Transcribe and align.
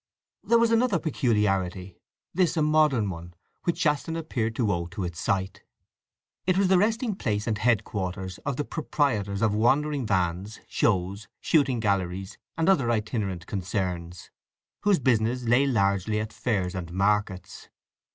There 0.43 0.57
was 0.57 0.71
another 0.71 0.97
peculiarity—this 0.97 2.57
a 2.57 2.63
modern 2.63 3.11
one—which 3.11 3.77
Shaston 3.79 4.15
appeared 4.17 4.55
to 4.55 4.71
owe 4.73 4.87
to 4.87 5.03
its 5.03 5.19
site. 5.19 5.61
It 6.47 6.57
was 6.57 6.69
the 6.69 6.79
resting 6.79 7.13
place 7.13 7.45
and 7.45 7.55
headquarters 7.59 8.39
of 8.39 8.55
the 8.57 8.65
proprietors 8.65 9.43
of 9.43 9.53
wandering 9.53 10.07
vans, 10.07 10.59
shows, 10.67 11.27
shooting 11.39 11.79
galleries, 11.79 12.39
and 12.57 12.67
other 12.67 12.89
itinerant 12.89 13.45
concerns, 13.45 14.31
whose 14.81 14.97
business 14.97 15.43
lay 15.43 15.67
largely 15.67 16.19
at 16.19 16.33
fairs 16.33 16.73
and 16.73 16.91
markets. 16.91 17.69